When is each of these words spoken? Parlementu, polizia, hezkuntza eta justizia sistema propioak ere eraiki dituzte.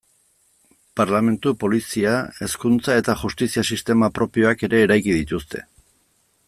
Parlementu, 1.01 1.51
polizia, 1.63 2.15
hezkuntza 2.47 2.97
eta 3.03 3.17
justizia 3.25 3.65
sistema 3.75 4.11
propioak 4.19 4.69
ere 4.69 4.83
eraiki 4.87 5.19
dituzte. 5.19 5.65